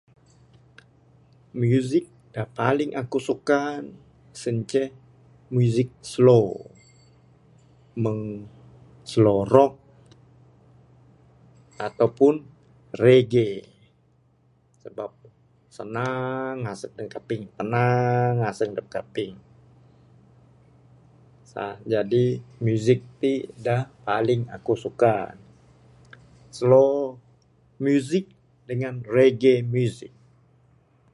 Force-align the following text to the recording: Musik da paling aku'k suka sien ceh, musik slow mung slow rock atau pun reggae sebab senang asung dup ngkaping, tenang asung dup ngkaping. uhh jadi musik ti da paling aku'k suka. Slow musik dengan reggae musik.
Musik 1.59 2.05
da 2.33 2.43
paling 2.57 2.91
aku'k 3.01 3.25
suka 3.27 3.59
sien 4.41 4.57
ceh, 4.71 4.89
musik 5.55 5.89
slow 6.11 6.47
mung 8.03 8.21
slow 9.11 9.39
rock 9.55 9.73
atau 11.87 12.09
pun 12.17 12.35
reggae 13.03 13.51
sebab 14.83 15.11
senang 15.77 16.55
asung 16.71 16.91
dup 16.97 17.05
ngkaping, 17.07 17.43
tenang 17.59 18.33
asung 18.49 18.71
dup 18.77 18.87
ngkaping. 18.89 19.35
uhh 21.63 21.75
jadi 21.93 22.25
musik 22.65 22.99
ti 23.21 23.33
da 23.65 23.77
paling 24.07 24.41
aku'k 24.55 24.81
suka. 24.83 25.15
Slow 26.57 26.93
musik 27.85 28.25
dengan 28.69 28.93
reggae 29.17 29.53
musik. 29.75 30.13